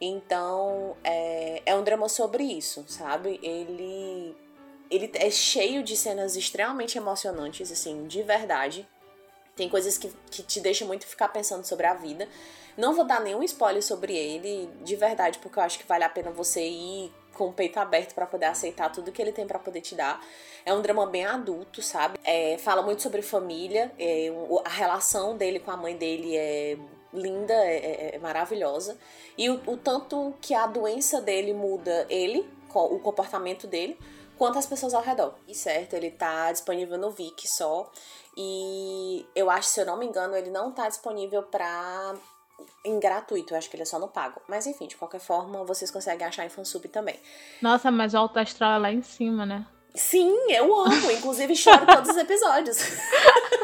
Então, 0.00 0.96
é, 1.02 1.62
é 1.64 1.74
um 1.74 1.82
drama 1.82 2.08
sobre 2.08 2.44
isso, 2.44 2.84
sabe? 2.88 3.38
Ele, 3.42 4.36
ele 4.90 5.10
é 5.14 5.30
cheio 5.30 5.82
de 5.82 5.96
cenas 5.96 6.36
extremamente 6.36 6.98
emocionantes, 6.98 7.70
assim, 7.70 8.06
de 8.06 8.22
verdade. 8.22 8.88
Tem 9.56 9.68
coisas 9.68 9.96
que, 9.96 10.12
que 10.30 10.42
te 10.42 10.60
deixam 10.60 10.86
muito 10.86 11.06
ficar 11.06 11.28
pensando 11.28 11.64
sobre 11.64 11.86
a 11.86 11.94
vida. 11.94 12.28
Não 12.76 12.92
vou 12.92 13.04
dar 13.04 13.20
nenhum 13.20 13.42
spoiler 13.44 13.82
sobre 13.82 14.16
ele, 14.16 14.68
de 14.82 14.96
verdade, 14.96 15.38
porque 15.38 15.58
eu 15.58 15.62
acho 15.62 15.78
que 15.78 15.86
vale 15.86 16.02
a 16.02 16.08
pena 16.08 16.30
você 16.30 16.66
ir 16.66 17.12
com 17.34 17.48
o 17.48 17.52
peito 17.52 17.78
aberto 17.78 18.14
para 18.14 18.26
poder 18.26 18.46
aceitar 18.46 18.90
tudo 18.90 19.12
que 19.12 19.20
ele 19.20 19.32
tem 19.32 19.46
para 19.46 19.58
poder 19.58 19.80
te 19.80 19.94
dar. 19.94 20.20
É 20.64 20.72
um 20.72 20.82
drama 20.82 21.06
bem 21.06 21.24
adulto, 21.24 21.82
sabe? 21.82 22.18
É, 22.24 22.56
fala 22.58 22.82
muito 22.82 23.02
sobre 23.02 23.22
família, 23.22 23.92
é, 23.98 24.28
a 24.64 24.68
relação 24.68 25.36
dele 25.36 25.60
com 25.60 25.70
a 25.70 25.76
mãe 25.76 25.96
dele 25.96 26.36
é 26.36 26.76
linda, 27.14 27.54
é, 27.54 27.76
é, 27.76 28.16
é 28.16 28.18
maravilhosa. 28.18 28.98
E 29.38 29.48
o, 29.48 29.60
o, 29.66 29.76
tanto 29.76 30.34
que 30.40 30.54
a 30.54 30.66
doença 30.66 31.20
dele 31.20 31.52
muda 31.52 32.06
ele, 32.10 32.48
o 32.74 32.98
comportamento 32.98 33.66
dele, 33.66 33.98
quanto 34.36 34.58
as 34.58 34.66
pessoas 34.66 34.92
ao 34.92 35.02
redor. 35.02 35.34
E 35.48 35.54
certo, 35.54 35.94
ele 35.94 36.10
tá 36.10 36.50
disponível 36.52 36.98
no 36.98 37.10
Viki 37.10 37.48
só. 37.48 37.90
E 38.36 39.24
eu 39.34 39.48
acho, 39.48 39.68
se 39.68 39.80
eu 39.80 39.86
não 39.86 39.96
me 39.96 40.06
engano, 40.06 40.36
ele 40.36 40.50
não 40.50 40.72
tá 40.72 40.88
disponível 40.88 41.42
pra 41.44 42.14
em 42.84 43.00
gratuito, 43.00 43.52
eu 43.52 43.58
acho 43.58 43.68
que 43.68 43.76
ele 43.76 43.82
é 43.82 43.86
só 43.86 43.98
no 43.98 44.08
pago. 44.08 44.40
Mas 44.48 44.66
enfim, 44.66 44.86
de 44.86 44.96
qualquer 44.96 45.20
forma, 45.20 45.64
vocês 45.64 45.90
conseguem 45.90 46.26
achar 46.26 46.44
em 46.44 46.50
fansub 46.50 46.86
também. 46.88 47.18
Nossa, 47.62 47.90
mas 47.90 48.14
o 48.14 48.18
Alto 48.18 48.38
Astral 48.38 48.74
é 48.74 48.78
lá 48.78 48.92
em 48.92 49.02
cima, 49.02 49.46
né? 49.46 49.66
Sim, 49.94 50.36
eu 50.50 50.74
amo. 50.74 51.10
Inclusive, 51.10 51.54
choro 51.54 51.86
todos 51.86 52.10
os 52.10 52.16
episódios. 52.16 52.78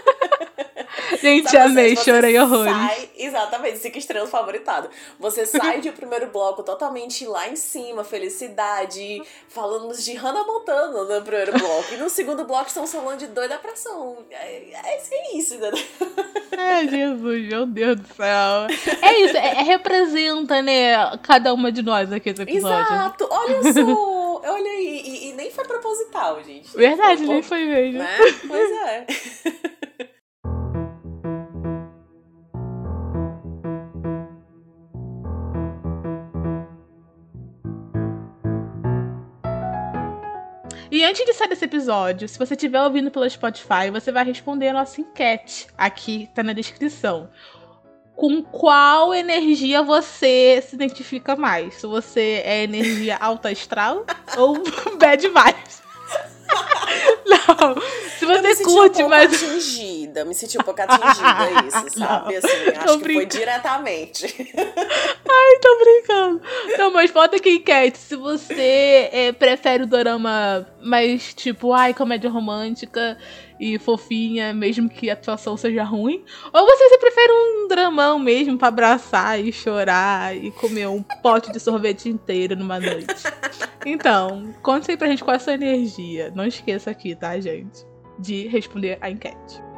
Gente, 1.20 1.56
amei, 1.56 1.96
chorei 1.96 2.38
horrores. 2.38 2.72
Sai, 2.72 3.10
exatamente, 3.16 3.78
cinco 3.78 3.98
estrelas 3.98 4.30
favoritado. 4.30 4.88
Você 5.18 5.44
sai 5.46 5.80
de 5.80 5.90
primeiro 5.90 6.28
bloco 6.28 6.62
totalmente 6.62 7.26
lá 7.26 7.48
em 7.48 7.56
cima, 7.56 8.04
felicidade, 8.04 9.22
falando 9.48 9.94
de 9.96 10.14
Hannah 10.14 10.44
Montana 10.44 11.04
no 11.04 11.22
primeiro 11.22 11.52
bloco. 11.52 11.94
E 11.94 11.96
no 11.96 12.08
segundo 12.08 12.44
bloco 12.44 12.68
estamos 12.68 12.92
falando 12.92 13.18
de 13.18 13.26
doida 13.28 13.58
pressão. 13.58 14.18
É, 14.30 14.56
é, 14.72 15.00
é 15.10 15.36
isso, 15.36 15.58
né? 15.58 15.70
É, 16.52 16.86
Jesus, 16.86 17.48
meu 17.48 17.66
Deus 17.66 18.00
do 18.00 18.14
céu. 18.14 18.66
É 19.02 19.20
isso, 19.20 19.36
é, 19.36 19.48
é, 19.48 19.62
representa, 19.62 20.60
né, 20.62 21.16
cada 21.22 21.52
uma 21.54 21.72
de 21.72 21.82
nós 21.82 22.12
aqui 22.12 22.30
esse 22.30 22.42
episódio. 22.42 22.94
Exato, 22.94 23.28
olha 23.30 23.72
só. 23.72 24.20
Olha 24.42 24.70
aí, 24.70 25.02
e, 25.04 25.28
e, 25.28 25.32
nem 25.34 25.50
foi 25.50 25.64
proposital, 25.64 26.42
gente. 26.42 26.74
Verdade, 26.74 27.24
foi, 27.24 27.34
nem 27.34 27.42
foi 27.42 27.64
mesmo. 27.64 27.98
Né? 27.98 28.16
Pois 28.48 28.70
é. 28.70 29.06
E 41.00 41.04
antes 41.04 41.24
de 41.24 41.32
sair 41.32 41.48
desse 41.48 41.64
episódio, 41.64 42.28
se 42.28 42.38
você 42.38 42.52
estiver 42.52 42.82
ouvindo 42.82 43.10
pelo 43.10 43.28
Spotify, 43.30 43.90
você 43.90 44.12
vai 44.12 44.22
responder 44.22 44.68
a 44.68 44.74
nossa 44.74 45.00
enquete. 45.00 45.66
Aqui 45.78 46.28
tá 46.34 46.42
na 46.42 46.52
descrição. 46.52 47.30
Com 48.14 48.42
qual 48.42 49.14
energia 49.14 49.82
você 49.82 50.60
se 50.60 50.74
identifica 50.74 51.34
mais? 51.34 51.76
Se 51.76 51.86
você 51.86 52.42
é 52.44 52.64
energia 52.64 53.16
alta 53.18 53.48
astral 53.48 54.04
ou 54.36 54.62
bad 54.98 55.26
vibes? 55.26 55.82
Não. 57.26 57.74
Se 58.18 58.26
você 58.26 58.38
eu 58.38 58.42
me 58.42 58.56
curte, 58.64 59.02
um 59.02 59.08
mas. 59.08 59.32
atingida, 59.32 60.24
me 60.24 60.34
senti 60.34 60.58
um 60.58 60.62
pouco 60.62 60.80
atingida, 60.82 61.66
isso, 61.66 61.98
sabe? 61.98 62.36
Assim, 62.36 62.48
acho 62.76 62.98
que 62.98 63.12
foi 63.12 63.26
diretamente. 63.26 64.26
Ai, 64.56 65.58
tô 65.60 65.78
brincando. 65.78 66.42
Não, 66.78 66.92
mas 66.92 67.10
bota 67.10 67.36
aqui 67.36 67.50
enquete 67.50 67.98
se 67.98 68.16
você 68.16 69.08
é, 69.12 69.32
prefere 69.32 69.84
o 69.84 69.86
dorama 69.86 70.66
mais 70.82 71.34
tipo, 71.34 71.72
ai, 71.72 71.94
comédia 71.94 72.30
romântica 72.30 73.16
e 73.58 73.78
fofinha, 73.78 74.54
mesmo 74.54 74.88
que 74.88 75.10
a 75.10 75.12
atuação 75.12 75.56
seja 75.56 75.84
ruim. 75.84 76.24
Ou 76.52 76.66
você, 76.66 76.88
você 76.88 76.98
prefere 76.98 77.32
um 77.32 77.68
dramão 77.68 78.18
mesmo 78.18 78.56
pra 78.58 78.68
abraçar 78.68 79.38
e 79.38 79.52
chorar 79.52 80.34
e 80.36 80.50
comer 80.52 80.88
um 80.88 81.02
pote 81.02 81.52
de 81.52 81.60
sorvete 81.60 82.08
inteiro 82.08 82.56
numa 82.56 82.80
noite. 82.80 83.14
Então, 83.86 84.52
conte 84.62 84.90
aí 84.90 84.96
pra 84.96 85.08
gente 85.08 85.24
qual 85.24 85.34
é 85.34 85.36
a 85.36 85.40
sua 85.40 85.54
energia. 85.54 86.30
Não 86.34 86.44
esqueça 86.44 86.90
aqui, 86.90 87.14
tá, 87.14 87.38
gente? 87.40 87.86
De 88.18 88.46
responder 88.46 88.98
a 89.00 89.10
enquete. 89.10 89.70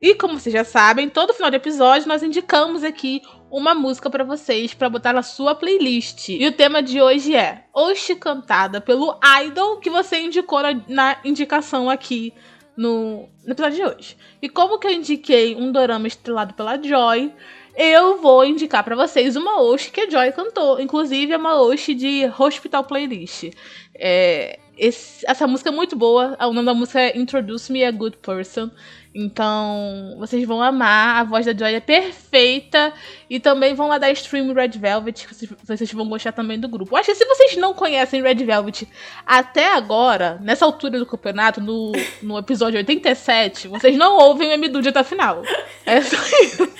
E 0.00 0.14
como 0.14 0.38
vocês 0.38 0.54
já 0.54 0.64
sabem, 0.64 1.10
todo 1.10 1.34
final 1.34 1.50
de 1.50 1.56
episódio 1.56 2.08
nós 2.08 2.22
indicamos 2.22 2.82
aqui 2.82 3.20
uma 3.50 3.74
música 3.74 4.08
para 4.08 4.24
vocês 4.24 4.72
para 4.72 4.88
botar 4.88 5.12
na 5.12 5.22
sua 5.22 5.54
playlist. 5.54 6.30
E 6.30 6.46
o 6.46 6.52
tema 6.52 6.82
de 6.82 7.02
hoje 7.02 7.34
é 7.34 7.64
Oxi 7.74 8.16
cantada 8.16 8.80
pelo 8.80 9.18
Idol 9.44 9.78
que 9.80 9.90
você 9.90 10.20
indicou 10.20 10.62
na, 10.62 10.80
na 10.88 11.20
indicação 11.24 11.90
aqui 11.90 12.32
no, 12.78 13.28
no, 13.44 13.52
episódio 13.52 13.76
de 13.76 13.84
hoje. 13.84 14.16
E 14.40 14.48
como 14.48 14.78
que 14.78 14.86
eu 14.86 14.92
indiquei 14.92 15.56
um 15.56 15.72
dorama 15.72 16.06
estrelado 16.06 16.54
pela 16.54 16.80
Joy, 16.80 17.32
eu 17.76 18.20
vou 18.22 18.44
indicar 18.44 18.84
para 18.84 18.94
vocês 18.94 19.34
uma 19.34 19.60
Oshi 19.60 19.90
que 19.90 20.02
a 20.02 20.08
Joy 20.08 20.30
cantou. 20.30 20.80
Inclusive 20.80 21.32
é 21.32 21.36
uma 21.36 21.60
Oshi 21.60 21.92
de 21.92 22.30
Hospital 22.38 22.84
Playlist. 22.84 23.50
É, 23.94 24.60
esse, 24.78 25.24
essa 25.26 25.46
música 25.46 25.70
é 25.70 25.72
muito 25.72 25.96
boa. 25.96 26.36
O 26.40 26.52
nome 26.52 26.66
da 26.66 26.74
música 26.74 27.00
é 27.00 27.18
Introduce 27.18 27.70
Me 27.72 27.84
a 27.84 27.90
Good 27.90 28.18
Person. 28.18 28.70
Então, 29.14 30.14
vocês 30.18 30.46
vão 30.46 30.62
amar. 30.62 31.20
A 31.20 31.24
voz 31.24 31.44
da 31.44 31.52
Joy 31.52 31.74
é 31.74 31.80
perfeita. 31.80 32.92
E 33.28 33.40
também 33.40 33.74
vão 33.74 33.88
lá 33.88 33.98
dar 33.98 34.12
stream 34.12 34.52
Red 34.54 34.78
Velvet, 34.78 35.26
vocês, 35.26 35.52
vocês 35.64 35.92
vão 35.92 36.08
gostar 36.08 36.32
também 36.32 36.58
do 36.58 36.68
grupo. 36.68 36.94
Eu 36.94 36.98
acho 36.98 37.10
que 37.10 37.16
se 37.16 37.24
vocês 37.24 37.56
não 37.56 37.74
conhecem 37.74 38.22
Red 38.22 38.44
Velvet 38.44 38.88
até 39.26 39.74
agora, 39.74 40.38
nessa 40.40 40.64
altura 40.64 40.98
do 40.98 41.06
campeonato, 41.06 41.60
no, 41.60 41.92
no 42.22 42.38
episódio 42.38 42.78
87, 42.78 43.68
vocês 43.68 43.96
não 43.96 44.16
ouvem 44.16 44.48
o 44.48 44.52
M-Dude 44.52 44.90
até 44.90 45.00
o 45.00 45.04
final. 45.04 45.42
É 45.84 46.00
só 46.00 46.16
isso. 46.42 46.68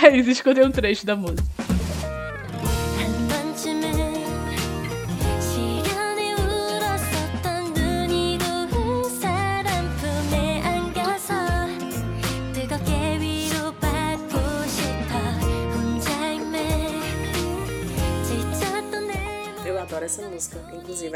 É 0.00 0.14
isso, 0.14 0.30
escutei 0.30 0.62
um 0.62 0.70
trecho 0.70 1.06
da 1.06 1.16
música. 1.16 1.65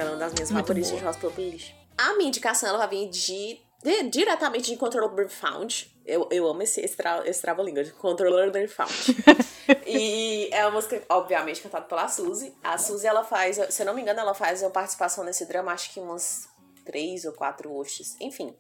Ela 0.01 0.11
é 0.11 0.13
uma 0.13 0.19
das 0.19 0.33
minhas 0.33 0.51
Muito 0.51 0.67
favoritas 0.67 0.91
boa. 0.91 1.03
de 1.03 1.09
Hospital 1.09 1.31
Playlist. 1.33 1.75
A 1.99 2.15
minha 2.15 2.29
indicação, 2.29 2.69
ela 2.69 2.79
vai 2.79 2.89
vir 2.89 3.09
de, 3.11 3.61
de 3.83 4.03
diretamente 4.05 4.71
de 4.71 4.77
Controller 4.77 5.29
Found. 5.29 5.95
Eu, 6.07 6.29
eu 6.31 6.49
amo 6.49 6.63
esse, 6.63 6.81
esse, 6.81 6.97
tra, 6.97 7.23
esse 7.27 7.41
trava-língua, 7.41 7.85
de 7.85 7.93
Controller 7.93 8.69
Found. 8.69 8.93
e 9.87 10.49
é 10.53 10.65
uma 10.65 10.73
música, 10.73 11.03
obviamente, 11.09 11.61
cantada 11.61 11.85
pela 11.85 12.09
Suzy. 12.09 12.55
A 12.63 12.79
Suzy, 12.79 13.07
ela 13.07 13.23
faz, 13.23 13.61
se 13.69 13.83
eu 13.83 13.87
não 13.87 13.95
me 13.95 14.03
engano, 14.03 14.21
ela 14.21 14.35
faz 14.35 14.63
uma 14.63 14.71
participação 14.71 15.23
nesse 15.25 15.47
drama, 15.47 15.73
acho 15.73 15.93
que 15.93 16.01
umas 16.01 16.49
três 16.85 17.25
ou 17.25 17.33
quatro 17.33 17.73
hostes, 17.73 18.17
enfim. 18.21 18.55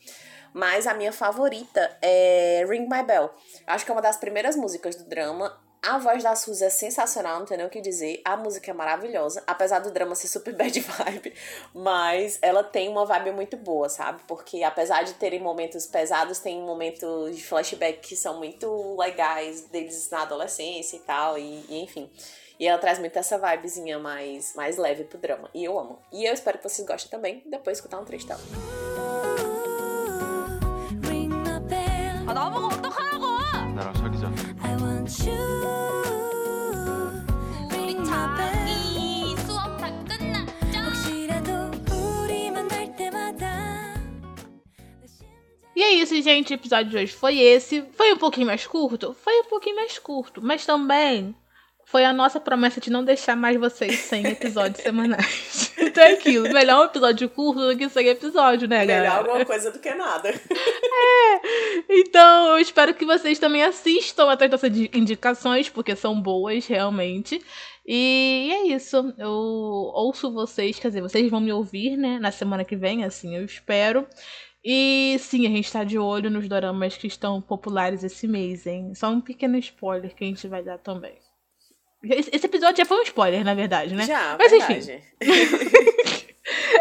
Mas 0.52 0.86
a 0.86 0.94
minha 0.94 1.12
favorita 1.12 1.96
é 2.02 2.64
Ring 2.68 2.88
My 2.88 3.02
Bell. 3.02 3.30
Acho 3.66 3.84
que 3.84 3.90
é 3.90 3.94
uma 3.94 4.02
das 4.02 4.16
primeiras 4.16 4.56
músicas 4.56 4.96
do 4.96 5.04
drama 5.04 5.58
A 5.82 5.96
voz 5.96 6.22
da 6.22 6.36
Suzy 6.36 6.62
é 6.62 6.68
sensacional, 6.68 7.38
não 7.38 7.46
tem 7.46 7.56
nem 7.56 7.66
o 7.66 7.70
que 7.70 7.80
dizer. 7.80 8.20
A 8.22 8.36
música 8.36 8.70
é 8.70 8.74
maravilhosa, 8.74 9.42
apesar 9.46 9.78
do 9.78 9.90
drama 9.90 10.14
ser 10.14 10.28
super 10.28 10.52
bad 10.54 10.78
vibe, 10.78 11.34
mas 11.74 12.38
ela 12.42 12.62
tem 12.62 12.90
uma 12.90 13.06
vibe 13.06 13.32
muito 13.32 13.56
boa, 13.56 13.88
sabe? 13.88 14.20
Porque 14.28 14.62
apesar 14.62 15.04
de 15.04 15.14
terem 15.14 15.40
momentos 15.40 15.86
pesados, 15.86 16.38
tem 16.38 16.60
momentos 16.60 17.34
de 17.34 17.42
flashback 17.42 18.06
que 18.06 18.14
são 18.14 18.36
muito 18.36 18.94
legais 18.98 19.62
deles 19.62 20.10
na 20.10 20.22
adolescência 20.22 20.96
e 20.96 21.00
tal, 21.00 21.38
e, 21.38 21.64
e 21.66 21.82
enfim. 21.82 22.10
E 22.58 22.66
ela 22.66 22.78
traz 22.78 22.98
muito 22.98 23.18
essa 23.18 23.38
vibezinha 23.38 23.98
mais, 23.98 24.54
mais 24.54 24.76
leve 24.76 25.04
pro 25.04 25.18
drama. 25.18 25.48
E 25.54 25.64
eu 25.64 25.78
amo. 25.78 25.98
E 26.12 26.26
eu 26.26 26.34
espero 26.34 26.58
que 26.58 26.68
vocês 26.68 26.86
gostem 26.86 27.10
também, 27.10 27.42
depois 27.46 27.78
escutar 27.78 27.98
um 27.98 28.04
trecho 28.04 28.26
é 45.90 45.94
isso, 45.94 46.20
gente. 46.22 46.52
O 46.52 46.54
episódio 46.54 46.90
de 46.90 46.96
hoje 46.96 47.12
foi 47.12 47.38
esse. 47.38 47.82
Foi 47.96 48.12
um 48.12 48.16
pouquinho 48.18 48.46
mais 48.46 48.66
curto? 48.66 49.14
Foi 49.22 49.40
um 49.40 49.44
pouquinho 49.44 49.76
mais 49.76 49.98
curto. 49.98 50.40
Mas 50.42 50.64
também 50.64 51.34
foi 51.86 52.04
a 52.04 52.12
nossa 52.12 52.38
promessa 52.38 52.80
de 52.80 52.88
não 52.90 53.04
deixar 53.04 53.34
mais 53.36 53.58
vocês 53.58 53.98
sem 53.98 54.24
episódios 54.26 54.82
semanais. 54.82 55.72
Então 55.80 56.04
é 56.04 56.12
aquilo. 56.12 56.48
Melhor 56.52 56.82
um 56.82 56.84
episódio 56.84 57.28
curto 57.28 57.66
do 57.66 57.76
que 57.76 57.88
sem 57.88 58.06
episódio, 58.06 58.68
né, 58.68 58.80
Melhor 58.84 59.02
galera? 59.02 59.18
alguma 59.30 59.44
coisa 59.46 59.70
do 59.72 59.78
que 59.80 59.92
nada. 59.92 60.30
Então, 61.88 62.48
eu 62.50 62.58
espero 62.58 62.94
que 62.94 63.04
vocês 63.04 63.38
também 63.38 63.62
assistam 63.62 64.30
atrás 64.30 64.50
dessas 64.50 64.70
di- 64.70 64.90
indicações, 64.94 65.68
porque 65.68 65.96
são 65.96 66.20
boas, 66.20 66.66
realmente. 66.66 67.42
E 67.86 68.50
é 68.52 68.66
isso. 68.74 69.12
Eu 69.18 69.30
ouço 69.30 70.30
vocês, 70.32 70.78
quer 70.78 70.88
dizer, 70.88 71.00
vocês 71.02 71.28
vão 71.30 71.40
me 71.40 71.52
ouvir, 71.52 71.96
né, 71.96 72.18
na 72.20 72.30
semana 72.30 72.64
que 72.64 72.76
vem, 72.76 73.04
assim, 73.04 73.36
eu 73.36 73.44
espero. 73.44 74.06
E 74.62 75.16
sim, 75.18 75.46
a 75.46 75.50
gente 75.50 75.72
tá 75.72 75.84
de 75.84 75.98
olho 75.98 76.30
nos 76.30 76.46
doramas 76.46 76.96
que 76.96 77.06
estão 77.06 77.40
populares 77.40 78.04
esse 78.04 78.28
mês, 78.28 78.66
hein? 78.66 78.94
Só 78.94 79.08
um 79.08 79.20
pequeno 79.20 79.56
spoiler 79.58 80.14
que 80.14 80.24
a 80.24 80.26
gente 80.26 80.46
vai 80.46 80.62
dar 80.62 80.78
também. 80.78 81.14
Esse 82.02 82.46
episódio 82.46 82.78
já 82.78 82.84
foi 82.86 82.98
um 82.98 83.02
spoiler, 83.02 83.44
na 83.44 83.54
verdade, 83.54 83.94
né? 83.94 84.06
Já, 84.06 84.36
Mas 84.38 84.52
enfim. 84.52 84.80
verdade. 84.80 85.02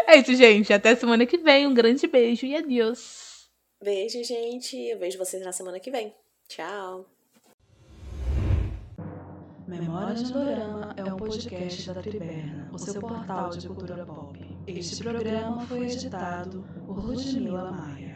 É 0.06 0.16
isso, 0.16 0.34
gente. 0.34 0.72
Até 0.72 0.96
semana 0.96 1.24
que 1.24 1.38
vem. 1.38 1.66
Um 1.68 1.74
grande 1.74 2.04
beijo 2.08 2.44
e 2.44 2.56
adeus. 2.56 3.48
Beijo, 3.80 4.24
gente. 4.24 4.76
Eu 4.76 4.98
vejo 4.98 5.16
vocês 5.16 5.44
na 5.44 5.52
semana 5.52 5.78
que 5.78 5.90
vem. 5.90 6.12
Tchau. 6.48 7.06
Memórias 9.68 10.22
do 10.22 10.32
Dorama 10.32 10.94
é 10.96 11.04
um 11.04 11.16
podcast 11.16 11.92
da 11.92 12.02
Triberna, 12.02 12.68
o 12.72 12.78
seu 12.78 13.00
portal 13.00 13.50
de 13.50 13.68
cultura 13.68 14.04
pop. 14.04 14.49
Este 14.66 15.02
programa 15.02 15.66
foi 15.66 15.86
editado 15.86 16.62
por 16.86 17.04
Ludmila 17.04 17.72
Maia. 17.72 18.09